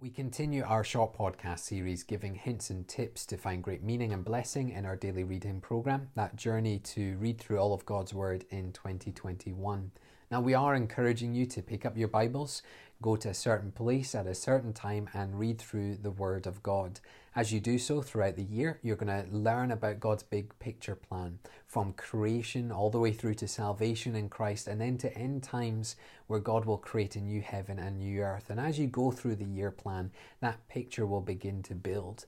We 0.00 0.10
continue 0.10 0.62
our 0.62 0.84
short 0.84 1.18
podcast 1.18 1.58
series 1.58 2.04
giving 2.04 2.36
hints 2.36 2.70
and 2.70 2.86
tips 2.86 3.26
to 3.26 3.36
find 3.36 3.64
great 3.64 3.82
meaning 3.82 4.12
and 4.12 4.24
blessing 4.24 4.70
in 4.70 4.86
our 4.86 4.94
daily 4.94 5.24
reading 5.24 5.60
program, 5.60 6.10
that 6.14 6.36
journey 6.36 6.78
to 6.94 7.16
read 7.16 7.40
through 7.40 7.58
all 7.58 7.74
of 7.74 7.84
God's 7.84 8.14
Word 8.14 8.44
in 8.50 8.70
2021. 8.70 9.90
Now, 10.30 10.42
we 10.42 10.52
are 10.52 10.74
encouraging 10.74 11.32
you 11.32 11.46
to 11.46 11.62
pick 11.62 11.86
up 11.86 11.96
your 11.96 12.08
Bibles, 12.08 12.62
go 13.00 13.16
to 13.16 13.30
a 13.30 13.34
certain 13.34 13.72
place 13.72 14.14
at 14.14 14.26
a 14.26 14.34
certain 14.34 14.74
time, 14.74 15.08
and 15.14 15.38
read 15.38 15.58
through 15.58 15.96
the 15.96 16.10
Word 16.10 16.46
of 16.46 16.62
God. 16.62 17.00
As 17.34 17.50
you 17.50 17.60
do 17.60 17.78
so 17.78 18.02
throughout 18.02 18.36
the 18.36 18.42
year, 18.42 18.78
you're 18.82 18.96
going 18.96 19.24
to 19.24 19.34
learn 19.34 19.70
about 19.70 20.00
God's 20.00 20.22
big 20.22 20.52
picture 20.58 20.94
plan 20.94 21.38
from 21.66 21.94
creation 21.94 22.70
all 22.70 22.90
the 22.90 22.98
way 22.98 23.10
through 23.10 23.36
to 23.36 23.48
salvation 23.48 24.14
in 24.14 24.28
Christ, 24.28 24.68
and 24.68 24.78
then 24.78 24.98
to 24.98 25.16
end 25.16 25.44
times 25.44 25.96
where 26.26 26.40
God 26.40 26.66
will 26.66 26.76
create 26.76 27.16
a 27.16 27.20
new 27.22 27.40
heaven 27.40 27.78
and 27.78 27.96
new 27.98 28.20
earth. 28.20 28.50
And 28.50 28.60
as 28.60 28.78
you 28.78 28.86
go 28.86 29.10
through 29.10 29.36
the 29.36 29.46
year 29.46 29.70
plan, 29.70 30.10
that 30.40 30.68
picture 30.68 31.06
will 31.06 31.22
begin 31.22 31.62
to 31.62 31.74
build. 31.74 32.26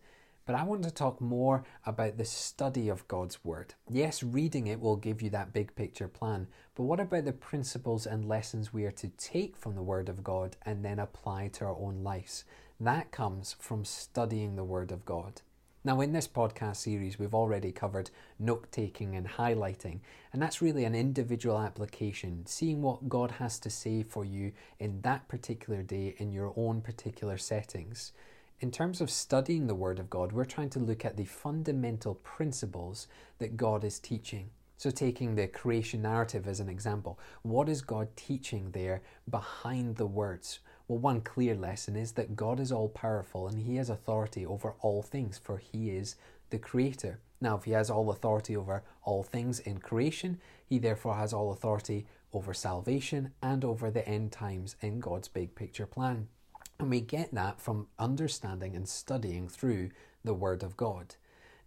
But 0.50 0.58
I 0.58 0.64
want 0.64 0.82
to 0.82 0.90
talk 0.90 1.20
more 1.20 1.62
about 1.86 2.18
the 2.18 2.24
study 2.24 2.88
of 2.88 3.06
God's 3.06 3.44
Word. 3.44 3.74
Yes, 3.88 4.20
reading 4.24 4.66
it 4.66 4.80
will 4.80 4.96
give 4.96 5.22
you 5.22 5.30
that 5.30 5.52
big 5.52 5.76
picture 5.76 6.08
plan, 6.08 6.48
but 6.74 6.82
what 6.82 6.98
about 6.98 7.24
the 7.24 7.32
principles 7.32 8.04
and 8.04 8.28
lessons 8.28 8.72
we 8.72 8.84
are 8.84 8.90
to 8.90 9.10
take 9.10 9.56
from 9.56 9.76
the 9.76 9.82
Word 9.84 10.08
of 10.08 10.24
God 10.24 10.56
and 10.66 10.84
then 10.84 10.98
apply 10.98 11.50
to 11.52 11.66
our 11.66 11.76
own 11.76 12.02
lives? 12.02 12.42
That 12.80 13.12
comes 13.12 13.54
from 13.60 13.84
studying 13.84 14.56
the 14.56 14.64
Word 14.64 14.90
of 14.90 15.04
God. 15.04 15.42
Now, 15.84 16.00
in 16.00 16.12
this 16.12 16.26
podcast 16.26 16.78
series, 16.78 17.16
we've 17.16 17.32
already 17.32 17.70
covered 17.70 18.10
note 18.36 18.72
taking 18.72 19.14
and 19.14 19.28
highlighting, 19.28 20.00
and 20.32 20.42
that's 20.42 20.60
really 20.60 20.84
an 20.84 20.96
individual 20.96 21.60
application, 21.60 22.44
seeing 22.46 22.82
what 22.82 23.08
God 23.08 23.30
has 23.30 23.60
to 23.60 23.70
say 23.70 24.02
for 24.02 24.24
you 24.24 24.50
in 24.80 25.02
that 25.02 25.28
particular 25.28 25.84
day 25.84 26.16
in 26.18 26.32
your 26.32 26.52
own 26.56 26.80
particular 26.80 27.38
settings. 27.38 28.10
In 28.60 28.70
terms 28.70 29.00
of 29.00 29.10
studying 29.10 29.66
the 29.66 29.74
Word 29.74 29.98
of 29.98 30.10
God, 30.10 30.32
we're 30.32 30.44
trying 30.44 30.68
to 30.70 30.78
look 30.78 31.02
at 31.02 31.16
the 31.16 31.24
fundamental 31.24 32.16
principles 32.16 33.08
that 33.38 33.56
God 33.56 33.84
is 33.84 33.98
teaching. 33.98 34.50
So, 34.76 34.90
taking 34.90 35.34
the 35.34 35.46
creation 35.46 36.02
narrative 36.02 36.46
as 36.46 36.60
an 36.60 36.68
example, 36.68 37.18
what 37.40 37.70
is 37.70 37.80
God 37.80 38.14
teaching 38.16 38.72
there 38.72 39.00
behind 39.30 39.96
the 39.96 40.06
words? 40.06 40.58
Well, 40.88 40.98
one 40.98 41.22
clear 41.22 41.54
lesson 41.54 41.96
is 41.96 42.12
that 42.12 42.36
God 42.36 42.60
is 42.60 42.70
all 42.70 42.90
powerful 42.90 43.48
and 43.48 43.58
He 43.62 43.76
has 43.76 43.88
authority 43.88 44.44
over 44.44 44.74
all 44.80 45.00
things, 45.00 45.38
for 45.38 45.56
He 45.56 45.88
is 45.88 46.16
the 46.50 46.58
Creator. 46.58 47.18
Now, 47.40 47.56
if 47.56 47.64
He 47.64 47.70
has 47.70 47.88
all 47.88 48.10
authority 48.10 48.58
over 48.58 48.82
all 49.02 49.22
things 49.22 49.60
in 49.60 49.78
creation, 49.78 50.38
He 50.66 50.78
therefore 50.78 51.14
has 51.14 51.32
all 51.32 51.50
authority 51.50 52.06
over 52.34 52.52
salvation 52.52 53.32
and 53.42 53.64
over 53.64 53.90
the 53.90 54.06
end 54.06 54.32
times 54.32 54.76
in 54.82 55.00
God's 55.00 55.28
big 55.28 55.54
picture 55.54 55.86
plan. 55.86 56.28
And 56.80 56.90
we 56.90 57.00
get 57.00 57.34
that 57.34 57.60
from 57.60 57.88
understanding 57.98 58.74
and 58.74 58.88
studying 58.88 59.48
through 59.48 59.90
the 60.24 60.34
Word 60.34 60.62
of 60.62 60.76
God. 60.76 61.14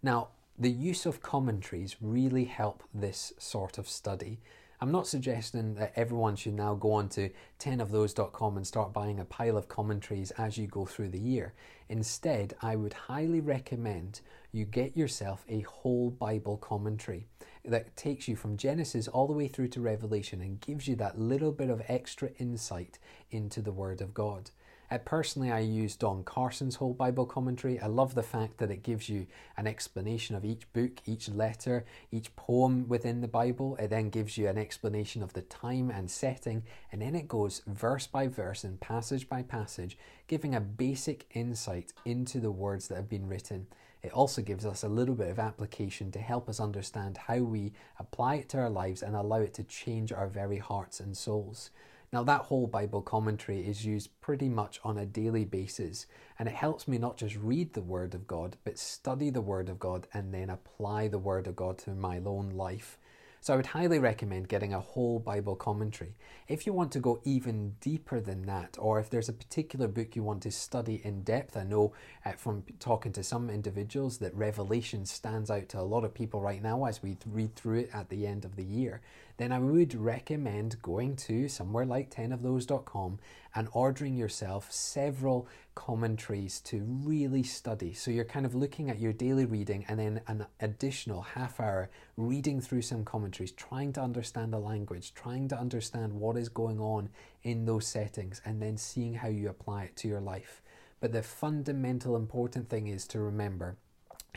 Now, 0.02 0.28
the 0.58 0.70
use 0.70 1.06
of 1.06 1.22
commentaries 1.22 1.96
really 2.00 2.44
help 2.44 2.82
this 2.92 3.32
sort 3.38 3.78
of 3.78 3.88
study. 3.88 4.40
I'm 4.80 4.90
not 4.92 5.06
suggesting 5.06 5.76
that 5.76 5.92
everyone 5.96 6.36
should 6.36 6.54
now 6.54 6.74
go 6.74 6.92
on 6.92 7.08
to 7.10 7.30
10ofthose.com 7.60 8.56
and 8.56 8.66
start 8.66 8.92
buying 8.92 9.20
a 9.20 9.24
pile 9.24 9.56
of 9.56 9.68
commentaries 9.68 10.30
as 10.32 10.58
you 10.58 10.66
go 10.66 10.84
through 10.84 11.10
the 11.10 11.18
year. 11.18 11.54
Instead, 11.88 12.54
I 12.60 12.76
would 12.76 12.92
highly 12.92 13.40
recommend 13.40 14.20
you 14.52 14.64
get 14.64 14.96
yourself 14.96 15.44
a 15.48 15.60
whole 15.60 16.10
Bible 16.10 16.56
commentary 16.56 17.26
that 17.64 17.96
takes 17.96 18.28
you 18.28 18.36
from 18.36 18.56
Genesis 18.56 19.08
all 19.08 19.26
the 19.26 19.32
way 19.32 19.48
through 19.48 19.68
to 19.68 19.80
Revelation 19.80 20.40
and 20.40 20.60
gives 20.60 20.86
you 20.86 20.96
that 20.96 21.18
little 21.18 21.52
bit 21.52 21.70
of 21.70 21.82
extra 21.88 22.30
insight 22.38 22.98
into 23.30 23.62
the 23.62 23.72
Word 23.72 24.00
of 24.00 24.12
God. 24.12 24.50
Uh, 24.90 24.98
personally, 24.98 25.50
I 25.50 25.60
use 25.60 25.96
Don 25.96 26.24
Carson's 26.24 26.76
whole 26.76 26.92
Bible 26.92 27.24
commentary. 27.24 27.80
I 27.80 27.86
love 27.86 28.14
the 28.14 28.22
fact 28.22 28.58
that 28.58 28.70
it 28.70 28.82
gives 28.82 29.08
you 29.08 29.26
an 29.56 29.66
explanation 29.66 30.36
of 30.36 30.44
each 30.44 30.70
book, 30.72 31.00
each 31.06 31.28
letter, 31.28 31.84
each 32.12 32.34
poem 32.36 32.86
within 32.86 33.20
the 33.20 33.28
Bible. 33.28 33.76
It 33.76 33.88
then 33.88 34.10
gives 34.10 34.36
you 34.36 34.46
an 34.46 34.58
explanation 34.58 35.22
of 35.22 35.32
the 35.32 35.42
time 35.42 35.90
and 35.90 36.10
setting, 36.10 36.64
and 36.92 37.00
then 37.00 37.14
it 37.14 37.28
goes 37.28 37.62
verse 37.66 38.06
by 38.06 38.28
verse 38.28 38.62
and 38.62 38.78
passage 38.78 39.28
by 39.28 39.42
passage, 39.42 39.96
giving 40.26 40.54
a 40.54 40.60
basic 40.60 41.26
insight 41.32 41.92
into 42.04 42.38
the 42.38 42.52
words 42.52 42.88
that 42.88 42.96
have 42.96 43.08
been 43.08 43.26
written. 43.26 43.66
It 44.02 44.12
also 44.12 44.42
gives 44.42 44.66
us 44.66 44.82
a 44.82 44.88
little 44.88 45.14
bit 45.14 45.30
of 45.30 45.38
application 45.38 46.12
to 46.12 46.18
help 46.18 46.46
us 46.50 46.60
understand 46.60 47.16
how 47.16 47.38
we 47.38 47.72
apply 47.98 48.34
it 48.34 48.50
to 48.50 48.58
our 48.58 48.68
lives 48.68 49.02
and 49.02 49.16
allow 49.16 49.40
it 49.40 49.54
to 49.54 49.64
change 49.64 50.12
our 50.12 50.28
very 50.28 50.58
hearts 50.58 51.00
and 51.00 51.16
souls. 51.16 51.70
Now, 52.14 52.22
that 52.22 52.42
whole 52.42 52.68
Bible 52.68 53.02
commentary 53.02 53.66
is 53.66 53.84
used 53.84 54.20
pretty 54.20 54.48
much 54.48 54.78
on 54.84 54.96
a 54.98 55.04
daily 55.04 55.44
basis, 55.44 56.06
and 56.38 56.48
it 56.48 56.54
helps 56.54 56.86
me 56.86 56.96
not 56.96 57.16
just 57.16 57.34
read 57.34 57.72
the 57.72 57.82
Word 57.82 58.14
of 58.14 58.28
God, 58.28 58.56
but 58.62 58.78
study 58.78 59.30
the 59.30 59.40
Word 59.40 59.68
of 59.68 59.80
God 59.80 60.06
and 60.14 60.32
then 60.32 60.48
apply 60.48 61.08
the 61.08 61.18
Word 61.18 61.48
of 61.48 61.56
God 61.56 61.76
to 61.78 61.90
my 61.90 62.20
own 62.24 62.50
life. 62.50 62.98
So 63.40 63.52
I 63.52 63.56
would 63.56 63.66
highly 63.66 63.98
recommend 63.98 64.48
getting 64.48 64.72
a 64.72 64.80
whole 64.80 65.18
Bible 65.18 65.54
commentary. 65.54 66.14
If 66.48 66.66
you 66.66 66.72
want 66.72 66.92
to 66.92 66.98
go 66.98 67.20
even 67.24 67.74
deeper 67.80 68.18
than 68.18 68.46
that, 68.46 68.76
or 68.78 69.00
if 69.00 69.10
there's 69.10 69.28
a 69.28 69.34
particular 69.34 69.86
book 69.86 70.16
you 70.16 70.22
want 70.22 70.44
to 70.44 70.50
study 70.50 71.02
in 71.04 71.24
depth, 71.24 71.54
I 71.56 71.64
know 71.64 71.92
uh, 72.24 72.32
from 72.32 72.62
talking 72.78 73.12
to 73.12 73.22
some 73.22 73.50
individuals 73.50 74.16
that 74.18 74.34
Revelation 74.34 75.04
stands 75.04 75.50
out 75.50 75.68
to 75.70 75.80
a 75.80 75.82
lot 75.82 76.04
of 76.04 76.14
people 76.14 76.40
right 76.40 76.62
now 76.62 76.84
as 76.84 77.02
we 77.02 77.18
read 77.26 77.54
through 77.54 77.80
it 77.80 77.90
at 77.92 78.08
the 78.08 78.26
end 78.26 78.46
of 78.46 78.56
the 78.56 78.64
year, 78.64 79.02
then 79.36 79.52
I 79.52 79.58
would 79.58 79.94
recommend 79.94 80.80
going 80.80 81.16
to 81.16 81.48
somewhere 81.48 81.84
like 81.84 82.14
10ofthose.com 82.14 83.18
and 83.54 83.68
ordering 83.72 84.16
yourself 84.16 84.70
several 84.72 85.48
commentaries 85.74 86.60
to 86.62 86.82
really 86.82 87.42
study. 87.42 87.92
So 87.92 88.10
you're 88.10 88.24
kind 88.24 88.46
of 88.46 88.54
looking 88.54 88.90
at 88.90 89.00
your 89.00 89.12
daily 89.12 89.44
reading 89.44 89.84
and 89.88 89.98
then 89.98 90.20
an 90.26 90.46
additional 90.60 91.22
half 91.22 91.60
hour 91.60 91.90
reading 92.16 92.60
through 92.60 92.82
some 92.82 93.04
commentaries, 93.04 93.52
trying 93.52 93.92
to 93.94 94.00
understand 94.00 94.52
the 94.52 94.58
language, 94.58 95.14
trying 95.14 95.48
to 95.48 95.58
understand 95.58 96.12
what 96.12 96.36
is 96.36 96.48
going 96.48 96.78
on 96.78 97.08
in 97.42 97.64
those 97.64 97.86
settings, 97.86 98.40
and 98.44 98.62
then 98.62 98.76
seeing 98.76 99.14
how 99.14 99.28
you 99.28 99.48
apply 99.48 99.84
it 99.84 99.96
to 99.96 100.08
your 100.08 100.20
life. 100.20 100.62
But 101.00 101.12
the 101.12 101.22
fundamental 101.22 102.16
important 102.16 102.68
thing 102.68 102.86
is 102.86 103.06
to 103.08 103.20
remember 103.20 103.76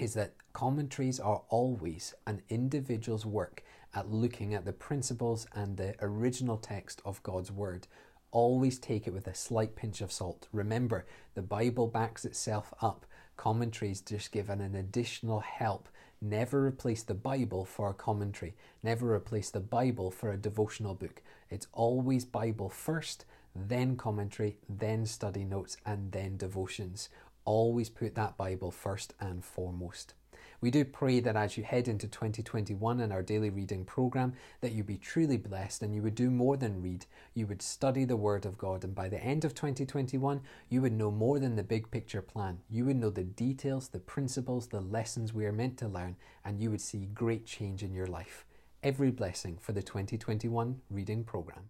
is 0.01 0.13
that 0.13 0.33
commentaries 0.53 1.19
are 1.19 1.43
always 1.49 2.13
an 2.25 2.41
individual's 2.49 3.25
work 3.25 3.63
at 3.93 4.11
looking 4.11 4.53
at 4.53 4.65
the 4.65 4.73
principles 4.73 5.47
and 5.53 5.77
the 5.77 5.95
original 6.01 6.57
text 6.57 7.01
of 7.05 7.23
God's 7.23 7.51
Word. 7.51 7.87
Always 8.31 8.77
take 8.77 9.07
it 9.07 9.13
with 9.13 9.27
a 9.27 9.33
slight 9.33 9.75
pinch 9.75 10.01
of 10.01 10.11
salt. 10.11 10.47
Remember, 10.51 11.05
the 11.33 11.41
Bible 11.41 11.87
backs 11.87 12.25
itself 12.25 12.73
up. 12.81 13.05
Commentaries 13.37 14.01
just 14.01 14.31
give 14.31 14.49
an 14.49 14.61
additional 14.75 15.39
help. 15.39 15.89
Never 16.21 16.65
replace 16.65 17.03
the 17.03 17.13
Bible 17.13 17.63
for 17.63 17.89
a 17.89 17.93
commentary. 17.93 18.55
Never 18.83 19.13
replace 19.13 19.49
the 19.49 19.59
Bible 19.59 20.11
for 20.11 20.31
a 20.31 20.37
devotional 20.37 20.95
book. 20.95 21.21
It's 21.49 21.67
always 21.71 22.25
Bible 22.25 22.69
first, 22.69 23.25
then 23.55 23.95
commentary, 23.95 24.57
then 24.67 25.05
study 25.05 25.43
notes, 25.43 25.77
and 25.85 26.11
then 26.11 26.37
devotions. 26.37 27.09
Always 27.47 27.87
put 27.87 28.13
that 28.15 28.35
Bible 28.35 28.71
first 28.71 29.13
and 29.21 29.41
foremost. 29.41 30.13
We 30.59 30.69
do 30.69 30.83
pray 30.83 31.21
that 31.21 31.37
as 31.37 31.55
you 31.55 31.63
head 31.63 31.87
into 31.87 32.05
2021 32.05 32.99
in 32.99 33.09
our 33.13 33.21
daily 33.23 33.49
reading 33.49 33.85
program, 33.85 34.33
that 34.59 34.73
you 34.73 34.83
be 34.83 34.97
truly 34.97 35.37
blessed 35.37 35.81
and 35.81 35.95
you 35.95 36.01
would 36.01 36.13
do 36.13 36.29
more 36.29 36.57
than 36.57 36.81
read. 36.81 37.05
You 37.33 37.47
would 37.47 37.61
study 37.61 38.03
the 38.03 38.17
Word 38.17 38.45
of 38.45 38.57
God, 38.57 38.83
and 38.83 38.93
by 38.93 39.07
the 39.07 39.23
end 39.23 39.45
of 39.45 39.55
2021, 39.55 40.41
you 40.67 40.81
would 40.81 40.91
know 40.91 41.09
more 41.09 41.39
than 41.39 41.55
the 41.55 41.63
big 41.63 41.89
picture 41.89 42.21
plan. 42.21 42.59
You 42.69 42.83
would 42.83 42.97
know 42.97 43.11
the 43.11 43.23
details, 43.23 43.87
the 43.87 43.99
principles, 43.99 44.67
the 44.67 44.81
lessons 44.81 45.33
we 45.33 45.45
are 45.45 45.53
meant 45.53 45.77
to 45.77 45.87
learn, 45.87 46.17
and 46.43 46.59
you 46.59 46.69
would 46.69 46.81
see 46.81 47.05
great 47.13 47.45
change 47.45 47.81
in 47.81 47.93
your 47.93 48.07
life. 48.07 48.45
Every 48.83 49.09
blessing 49.09 49.57
for 49.61 49.71
the 49.71 49.81
2021 49.81 50.81
reading 50.89 51.23
program. 51.23 51.69